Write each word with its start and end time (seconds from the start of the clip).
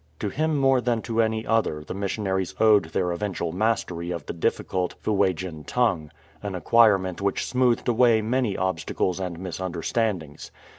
To 0.17 0.29
him 0.29 0.57
more 0.57 0.81
than 0.81 1.03
to 1.03 1.21
any 1.21 1.45
other 1.45 1.83
the 1.83 1.93
missionaries 1.93 2.55
owed 2.59 2.85
their 2.85 3.11
eventual 3.11 3.51
mastery 3.51 4.09
of 4.09 4.25
the 4.25 4.33
difficult 4.33 4.95
Fuegian 5.03 5.63
tongue— 5.63 6.09
an 6.41 6.55
acquirement 6.55 7.21
which 7.21 7.45
smoothed 7.45 7.87
away 7.87 8.19
many 8.23 8.55
263 8.55 8.55
HOLDING 8.55 8.55
THE 8.55 8.57
FORT 8.57 8.67
obstacles 8.67 9.19
and 9.19 9.39
misunderstandings. 9.43 10.51